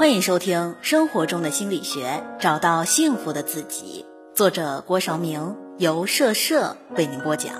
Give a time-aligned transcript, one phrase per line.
[0.00, 4.06] 欢迎收听《生活中的心理学》，找到幸福的自己。
[4.34, 7.52] 作者郭韶明，由社社为您播讲。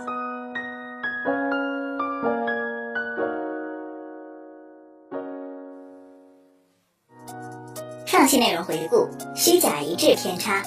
[8.06, 10.62] 上期内容回顾：虚假一致偏差。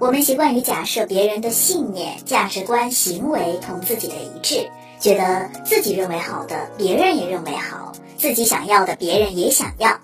[0.00, 4.68] 我们习惯于假设别人的信念、价值观、行为同自己的一致，
[4.98, 10.00] 觉得自己认为好的，别人也认为好；自己想要的，别人也想要。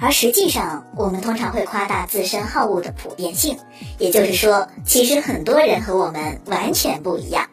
[0.00, 3.58] 而实际上，我们通常会夸大自身好恶的普遍性，
[3.98, 7.48] 也就是说，其实很多人和我们完全不一样，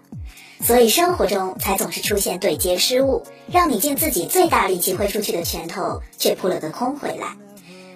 [0.62, 7.36] 所以生活中才总是出现对接失误，让你尽自己最大力气挥出去的拳头，却扑了个空回来。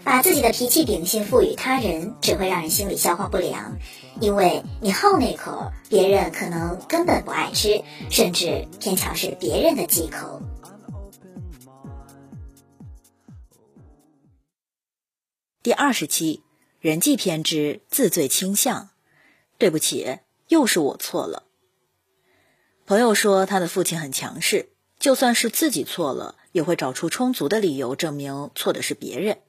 [0.04, 3.78] 把自己的脾气秉性赋予他人，只会让人心里消化不良，
[4.22, 10.42] 因为你好那口，别人可能根本不爱吃，甚至偏巧是别人的忌口。
[15.68, 16.44] 第二十期，
[16.80, 18.92] 人际偏执、自罪倾向。
[19.58, 21.44] 对不起，又是我错了。
[22.86, 29.40] 朋友说他的父亲很强势，就算是自己错了，也会找出充足的理由证明错的是别人。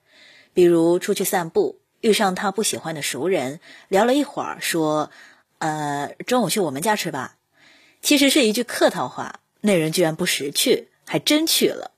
[0.53, 5.12] 比如出去散步，遇上他不喜欢的熟人，聊了一会儿，说
[5.59, 7.37] ：“呃，中午去我们家吃吧。”
[8.03, 11.93] 其实是一句客套话，那人居然不识趣，还真去了。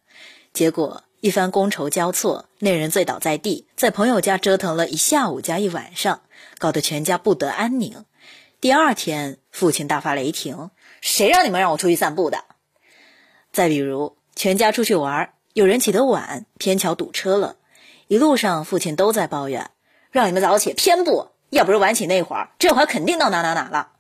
[0.53, 6.23] 结果一番觥筹交错，那人醉倒在地，在朋友家折腾了一下午加一晚上，
[6.57, 8.07] 搞得全家不得安宁。
[8.59, 10.71] 第二天，父亲大发雷霆
[11.03, 12.45] ：“谁让你们让我出去散步的？”
[13.53, 17.57] 再比如，全家出去玩，有人起得晚，偏巧堵车了。
[18.07, 19.73] 一路上，父亲都在抱怨
[20.11, 23.93] ：“让你们早起偏不，要不是晚起那会儿，这会儿肯定到哪哪哪了。”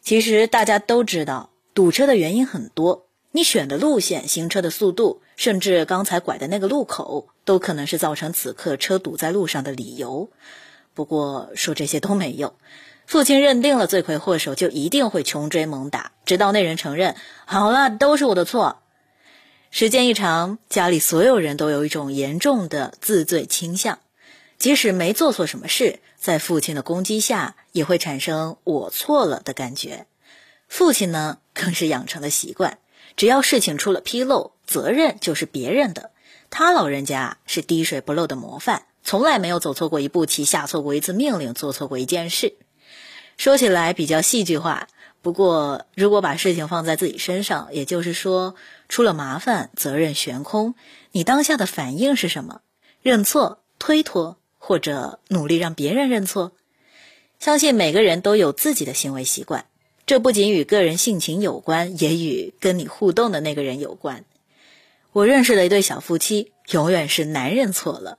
[0.00, 10.30] 其实大家都知道，堵车的原因很多，你选的路线、行车的速度，甚至刚才拐的那个路口，都可能是造成此刻车堵在路上的理由。
[10.94, 12.54] 不过说这些都没用，
[13.06, 17.16] 父亲认定了罪魁祸首，就一定会穷追猛打，直到那人承认
[17.46, 18.80] ：“好了，都是我的错。”
[19.70, 24.00] 时间一长，家里所有人都有一种严重的自罪倾向，
[24.58, 30.04] 即使没做错什么事，在父亲的攻击下，也会产生“我错了”的感觉。
[30.68, 32.76] 父亲呢，更是养成了习惯，
[33.16, 36.10] 只要事情出了纰漏，责任就是别人的。
[36.50, 42.54] 他老人家是滴水不漏的模范，从来没有走错过一步棋，下错过一次命令，做错过一件事。
[43.38, 44.88] 说起来比较戏剧化。
[45.22, 48.56] 不过，如果把事情放在自己身上，也就是说
[48.88, 50.74] 出了麻烦，责任悬空，
[51.12, 52.60] 你当下的反应是什么？
[53.02, 56.52] 认错、推脱，或者努力让别人认错？
[57.38, 59.66] 相信每个人都有自己的行为习惯，
[60.12, 64.26] 这不仅与个人性情有关，也与跟你互动的那个人有关。
[65.12, 68.18] 我认识的一对小夫妻，永远是男人错了，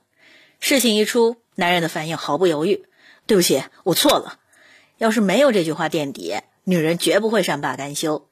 [0.58, 2.84] 事情一出，男人的反应毫不犹豫
[3.28, 4.40] ：“对不起，我错了。”
[4.98, 6.34] 要是没有这句话垫底。
[6.64, 8.28] 女人绝不会善罢甘休，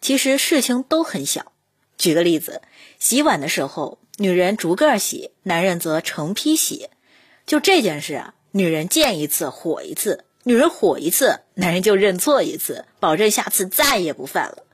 [0.00, 1.50] 其实事情都很小。
[1.98, 2.62] 举个例子，
[3.00, 6.88] 洗碗的时候，女人逐个洗，男人则成批洗。
[7.44, 14.64] 就这件事啊，女人见一次火一次，女人火一次，男人就认错一次，保证下次再也不犯了。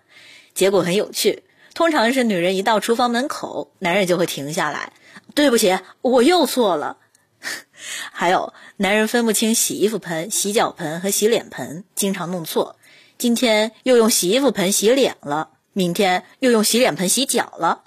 [0.55, 1.43] 结果很有趣，
[1.75, 4.95] 通常是女人一到厨房门口，男人就会停下来，
[5.35, 6.97] 对不起，我又错了。
[8.11, 12.77] 还有，男人分不清洗衣服盆、洗脚盆和洗脸盆，经常弄错。
[13.19, 17.83] 今天又用洗衣服盆洗脸了，明天又用洗脸盆洗脚了，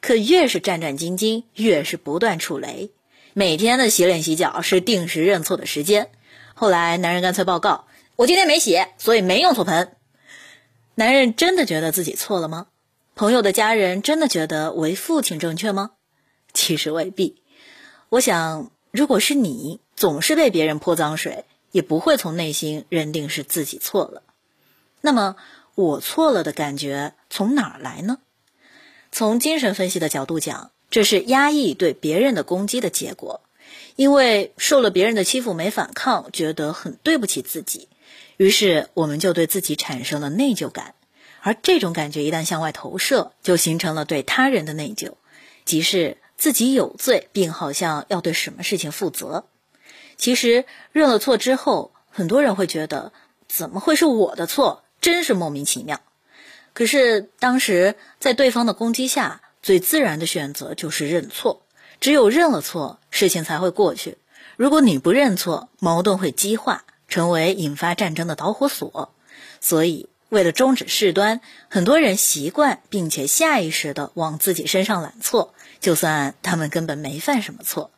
[0.00, 2.92] 可越是战战兢兢，越是不断触雷。
[3.32, 6.12] 每天的洗脸洗脚是定时认错的时间。
[6.54, 7.84] 后来男人干脆报告
[8.16, 9.96] ：“我今天没洗，所以没用错盆。”
[10.94, 12.68] 男人真的觉得自己错了吗？
[13.16, 15.90] 朋友的家人真的觉得为父亲正确吗？
[16.52, 17.42] 其实未必。
[18.08, 24.22] 我想，如果是你，总是被别人泼脏水，也不会从内心认定是自己错了。
[25.00, 25.36] 那么
[25.74, 28.18] 我错了的感觉从哪儿来呢？
[29.12, 33.40] 从精神分析的角度讲，这是压抑对别人的攻击的结果。
[33.96, 37.88] 因为受了别人的欺负没反抗，觉得很对不起自己，
[38.36, 40.94] 于是我们就对自己产生了内疚感。
[41.40, 45.12] 而这种感觉一旦向外投射，就形成了对他人的内疚，
[45.64, 49.44] 即是自己有罪，并好像要对什么事情负责。
[50.16, 53.12] 其实认了错之后，很多人会觉得
[53.46, 54.84] 怎么会是我的错？
[55.00, 56.00] 真是莫名其妙，
[56.72, 61.63] 可是当时在对方的攻击下，最自然的选择就是认错。
[62.04, 64.18] 只有认了错，事情才会过去。
[64.58, 69.14] 如果你不认错，矛盾会激化，成为引发战争的导火索。
[69.58, 71.40] 所以，为了终止事端，
[71.70, 77.90] 很多人习惯并且下意识的往自己身上揽错，就算他们根本没犯什么错。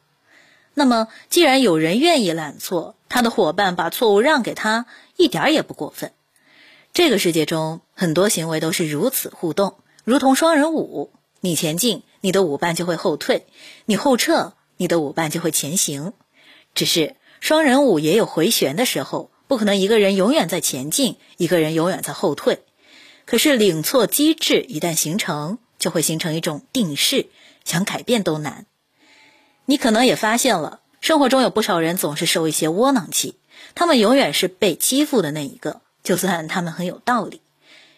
[0.74, 4.86] 那么既然有人愿意揽错，他的伙伴把错误让给他，
[5.16, 6.12] 一点也不过分。
[6.92, 11.10] 这个世界中很多行为都是如此互动，如同双人舞，
[11.40, 13.42] 你前进，你的舞伴就会后退；
[13.84, 16.12] 你后撤，你的舞伴就会前行。
[16.74, 22.60] 只是双人舞也有回旋的时候，不可能一个人永远在前进，一个人永远在后退。
[23.24, 27.26] 可是领错机制一旦形成，就会形成一种定势，
[27.64, 28.66] 想改变都难。
[29.64, 33.34] 你可能也发现了，生活中有不少人总是受一些窝囊气，
[33.74, 37.40] 他们永远是被欺负的那一个，就算他们很有道理；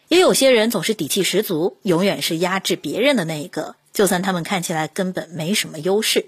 [0.08, 6.26] 也有些人总是底气十足，永远是压制别人的那一个，就算他们看起来根本没什么优势。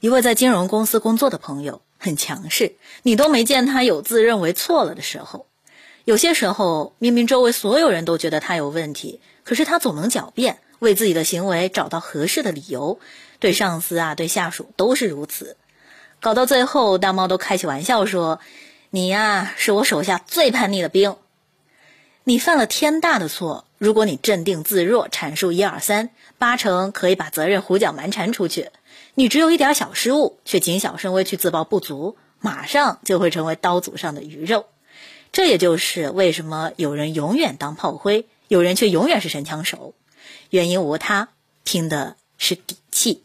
[0.00, 5.46] 一位在金融公司工作的朋友很强势，你都没见他有自认为错了的时候。
[6.04, 13.00] 有些时候，明明周围所有人都觉得他有问题，可是他总能狡辩，为自己的行为找到合适的理由。
[13.38, 15.56] 对上司啊，对下属都是如此，
[16.20, 18.40] 搞到最后，大猫都开起玩笑说
[18.90, 21.16] ：“你呀，是我手下最叛逆的兵。
[22.24, 28.70] 你犯了天大的错，如果你镇定自若，阐述一二三，八成可以把责任胡搅蛮缠出去。
[29.14, 34.66] 你只有一点小失误，却谨小慎微去自曝不足，马上就会成为刀俎上的鱼肉。”
[35.32, 39.94] 这也就是为什么有人永远当炮灰，有人却永远是神枪手。
[40.50, 41.30] 原因无他，
[41.64, 43.24] 拼的是底气。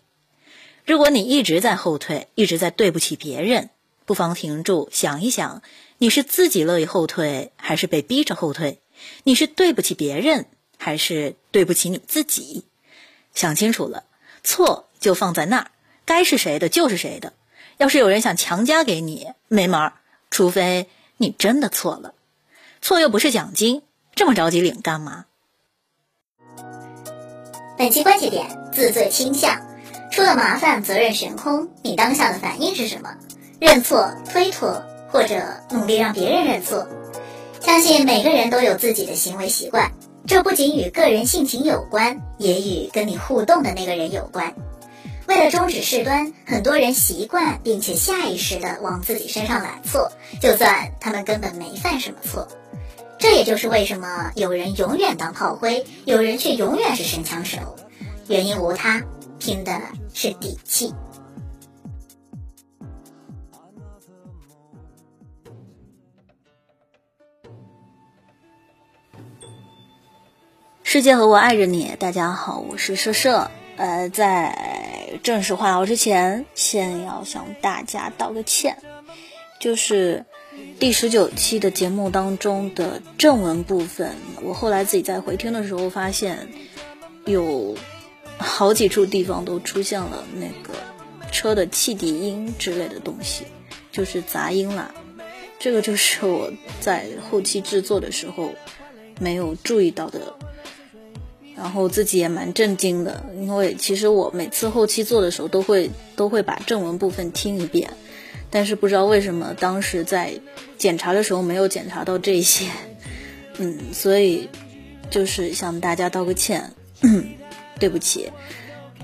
[0.86, 3.70] 如果你一直在后退，一直在对不起别人，
[4.06, 5.62] 不妨停住，想一想：
[6.00, 8.80] 你是自己乐意后退，还是被逼着后退？
[9.24, 10.46] 你是对不起别人，
[10.78, 12.66] 还是对不起你自己？
[13.34, 14.04] 想清楚了，
[14.44, 15.72] 错就放在那儿，
[16.06, 17.34] 该是谁的就是谁的。
[17.78, 19.94] 要是有人想强加给你，没门儿，
[20.30, 20.88] 除非。
[21.22, 22.14] 你真的错了，
[22.82, 23.82] 错又不是奖金，
[24.16, 25.26] 这么着急领干嘛？
[27.78, 29.60] 本期关节点：自罪倾向，
[30.14, 33.14] 出了麻烦责任悬空，你当下的反应是什么？
[33.60, 36.88] 认错、推脱，或者努力让别人认错？
[37.62, 39.92] 相信每个人都有自己的行为习惯，
[40.26, 44.54] 这不仅与个人性情有关，也与跟你互动的那个人有关。
[45.28, 50.12] 为了终止事端，很多人习惯并且下意识地往自己身上揽错，
[50.42, 52.48] 就算他们根本没犯什么错。
[53.20, 57.76] 这也就是为什么有人永远当炮灰，有人却永远是神枪手。
[58.28, 59.04] 原因无他，
[59.38, 59.80] 拼的
[60.14, 60.94] 是底气。
[70.92, 73.52] 世界和我爱着你，大家好，我是社社。
[73.78, 78.76] 呃，在正式话聊之前，先要向大家道个歉，
[79.60, 80.26] 就是
[80.80, 86.50] 第十九期的节目当中的正文部分，我后来自己在回听的时候发现，
[87.26, 87.78] 有
[88.40, 90.74] 好几处地方都出现了那个
[91.32, 93.46] 车的汽笛音之类的东西，
[93.92, 94.92] 就是杂音啦。
[95.60, 96.52] 这个就是我
[96.82, 98.56] 在后期制作的时候
[99.20, 100.36] 没有注意到的。
[101.62, 107.92] 然后自己也蛮震惊的，因为其实我每次后期做的时候都会都会把正文部分听一遍，
[108.50, 110.40] 但是不知道为什么当时在
[110.78, 112.70] 检查的时候没有检查到这些，
[113.60, 114.48] 嗯，所以
[115.10, 116.72] 就是向大家道个歉，
[117.78, 118.32] 对不起，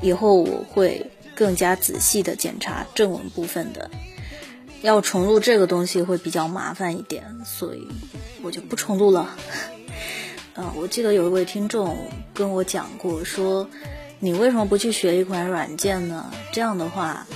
[0.01, 1.05] 以后我会
[1.35, 3.91] 更加仔细的检查正文部分的，
[4.81, 7.85] 要重录这个东西会比较麻烦一点，所以
[8.41, 9.35] 我就不重录了。
[10.55, 11.97] 呃，我记得有一位听众
[12.33, 13.69] 跟我讲过，说
[14.19, 16.31] 你为什么不去学一款软件呢？
[16.53, 17.27] 这样的话，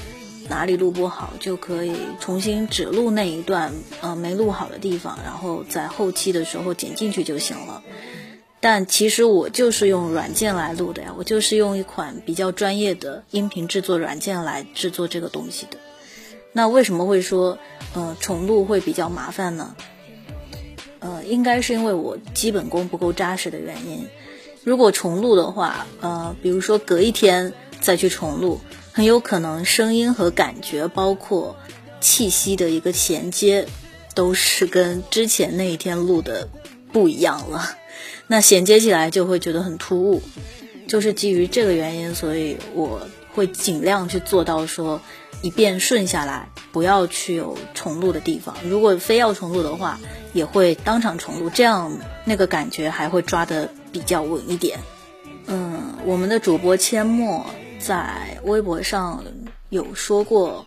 [0.48, 7.84] 哪里录不好就可以重新只录那一段呃没录好的地方，然后在后期的时候剪进去就行了。
[8.62, 15.78] 但其实我就是用软件来录的呀，我就是用一款比较专业的音频制作软件来制作这个东西的。
[16.54, 17.58] 那为什么会说
[17.94, 19.76] 呃重录会比较麻烦呢？
[21.29, 24.07] 应该是因为我基本功不够扎实的原因。
[24.63, 28.59] 如果重录的话，呃，比如说隔一天再去重录，
[28.91, 31.55] 很有可能声音和感觉，包括
[32.01, 33.65] 气息的一个衔接，
[34.13, 36.50] 都是跟之前那一天录的
[36.91, 37.77] 不一样了。
[38.27, 40.21] 那衔接起来就会觉得很突兀。
[40.88, 45.00] 就是基于这个原因，所以我会尽量去做到说
[45.41, 48.55] 一遍顺下来，不要去有重录的地方。
[48.63, 50.00] 如果非要重录的话，
[50.34, 51.91] 也会当场重录，这样
[52.25, 54.79] 那个感觉还会抓得比较稳一点。
[55.48, 57.46] 嗯，我们的主播阡陌
[57.79, 59.24] 在微博上
[59.69, 60.65] 有说过，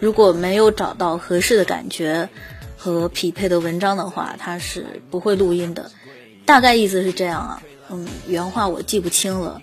[0.00, 2.28] 如果没有找到合适的感觉
[2.76, 5.90] 和匹配的文章的话，他是不会录音的。
[6.46, 9.60] 大概意思是这样啊，嗯，原话我记不清了。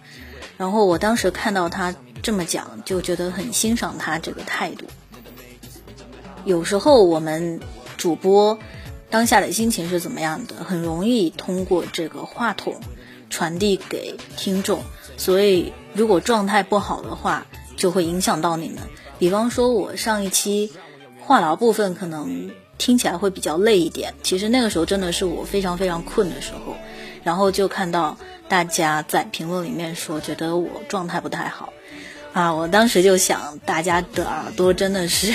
[0.58, 1.96] 然后我当时看到他
[2.26, 4.86] 这么讲，就觉得很欣赏他这个态度。
[6.44, 7.60] 有时候我们
[7.98, 8.58] 主播
[9.12, 12.78] 当下的心情是怎么样的，很容易通过这个话筒
[13.30, 14.82] 传递给听众。
[15.18, 17.46] 所以如果状态不好的话，
[17.78, 18.80] 就会影响到你们。
[19.20, 20.74] 比方说，我上一期
[21.22, 26.76] 话痨部分可能听起来会比较累一点，其实那个时候真的是我非常非常困的时候，
[27.24, 28.18] 然后就看到
[28.50, 31.72] 大家在评论里面说觉得我状态不太好，
[32.36, 35.34] 啊，我当时就想，大家的耳朵真的是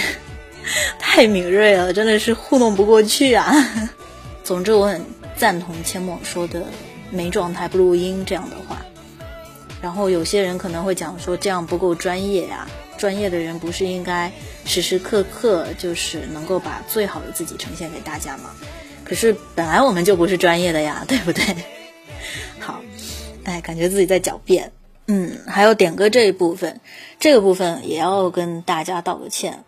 [1.00, 3.50] 太敏锐了，真的是糊弄不过去啊。
[4.44, 5.02] 总之，我很
[5.34, 6.62] 赞同阡陌说的
[7.10, 8.84] “没状态不录音”这样的话。
[9.80, 12.68] 然后有些人可能会讲说这样不够专业呀。
[12.98, 14.30] 专业的人不是应该
[14.66, 18.50] 时时刻刻就是能够把最好的自己呈现给大家吗？
[19.04, 21.42] 可是本来我们就不是专业的呀，对不对？
[22.60, 22.78] 好，
[23.44, 24.70] 哎，感觉自己在狡辩。
[25.12, 26.80] 嗯，还有点歌这一部分，
[27.18, 29.64] 这个部分也要跟大家道个歉。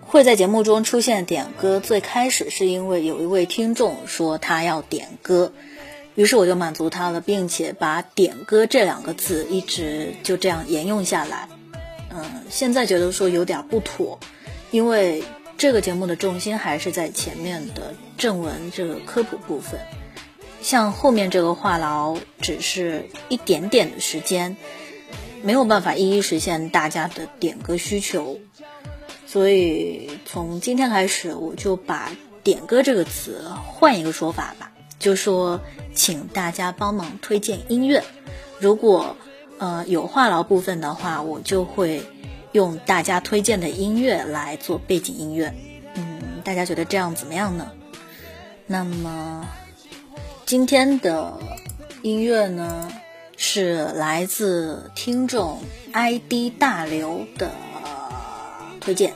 [0.00, 5.52] 会在节目中出现点歌，最开始是因为有一位听众说他要点歌，
[6.14, 11.50] 于是我就满足他了，并且把点歌这两个字一直就这样沿用下来。
[12.10, 14.18] 嗯，现在觉得说有点不妥，
[14.70, 15.22] 因为
[15.58, 19.78] 这个节目的重心还是在前面的正文这个科普部分，
[20.60, 24.56] 像后面这个话痨只是一点点的时间，
[25.42, 28.38] 没有办法一一实现大家的点歌需求，
[29.26, 32.12] 所以从今天开始我就把
[32.42, 35.60] 点歌这个词换一个说法吧，就说
[35.94, 38.04] 请大家帮忙推荐音乐，
[38.58, 39.16] 如果。
[39.60, 42.04] 呃，有话痨部分的话，我就会
[42.52, 45.52] 用大家推荐的音乐来做背景音乐。
[45.94, 47.72] 嗯，大家觉得这样怎么样呢？
[48.68, 49.48] 那么
[50.48, 51.38] 今天的
[52.00, 52.90] 音乐呢，
[53.36, 55.60] 是来自听众
[55.92, 57.50] ID 大刘的
[58.80, 59.12] 推荐。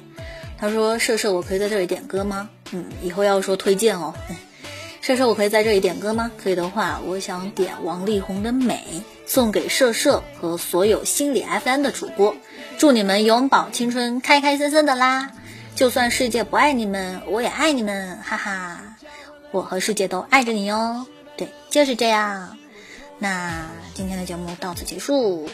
[0.59, 4.13] 他说：“射射，我可以在这里点歌吗？”嗯，以后要说推荐哦。
[5.01, 6.31] 射射，我可以在这里点歌吗？
[6.37, 8.87] 可以的话，我想点王力宏的《美》。
[9.25, 12.37] 送给社社和所有心理 FM 的主播，
[12.77, 15.31] 祝你们永葆青春，开开心心的啦！
[15.75, 18.97] 就算世界不爱你们，我也爱你们，哈哈！
[19.51, 21.07] 我和世界都爱着你哟。
[21.73, 22.59] 就是这样。
[23.19, 25.49] 那今天的节目到此结束。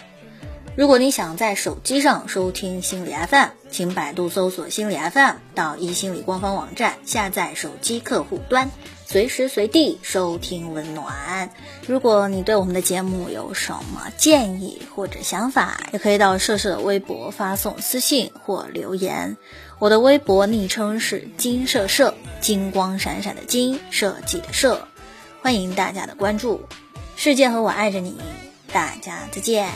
[0.75, 8.70] 如果你想在手机上收听心理 FM，请百度搜索心理 FM，到一心理官方网站下载手机客户端。
[9.06, 11.50] 随时随地收听温暖。
[11.87, 19.37] 如果你对我们的节目有什么建议或者想法，也可以到社社的微博发送私信或留言。
[19.78, 24.88] 我的微博昵称是金社社，金光闪闪的金，设计的设，
[25.40, 26.66] 欢迎大家的关注。
[27.16, 28.21] 世界和我爱着你，
[28.73, 29.68] 大家再见。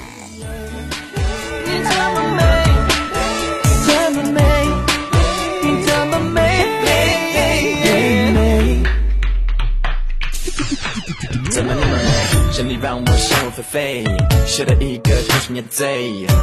[11.50, 12.52] 怎么那么美？
[12.52, 14.04] 是你让我想入非非，
[14.46, 15.16] 写了一个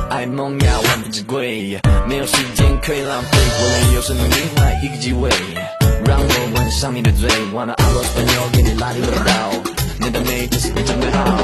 [0.09, 5.29] 爱梦呀万分之贵，没有时间可以浪费，无论有什么另外一个机会，
[6.09, 6.25] 让我
[6.55, 9.53] 吻上你的嘴，wanna I lost my you，给你拉里拉到，
[9.99, 11.37] 你的美真是真的好。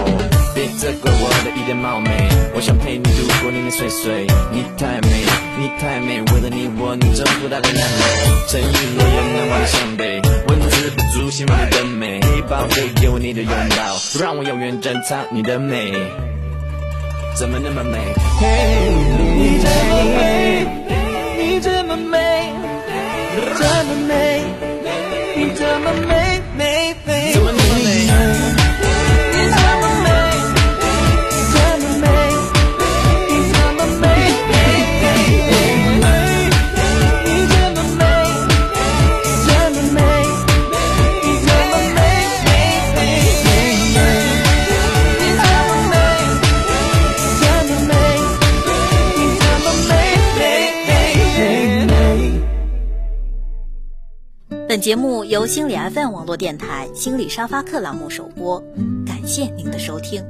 [0.56, 2.10] 别责怪我的一点冒昧，
[2.56, 4.26] 我想陪你度过年年岁岁。
[4.52, 5.22] 你太美，
[5.60, 8.02] 你太美，为了你我能征服大地南北。
[8.50, 12.20] 沉鱼落雁难忘的伤悲，文字不足形容你的美。
[12.50, 15.94] 宝贝，给我你的拥抱，让我永远珍藏你的美。
[17.38, 18.00] 怎么那么美？
[19.38, 20.66] 你这么美，
[21.38, 22.50] 你这么美，
[23.36, 24.44] 这么美，
[25.36, 26.25] 你这么美，美？
[54.86, 58.64] 节目由心理 FM 网络电台心理沙发客栏目首播，
[59.04, 60.24] 感谢您的收听。